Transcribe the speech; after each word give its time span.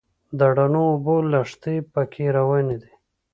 د 0.37 0.39
رڼو 0.57 0.83
اوبو 0.91 1.15
لښتي 1.31 1.75
په 1.93 2.01
کې 2.11 2.25
روان 2.37 2.67
دي. 2.81 2.91